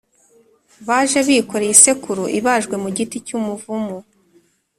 [0.87, 3.97] baje bikoreye isekuru ibajwe mu giti cy’umuvumu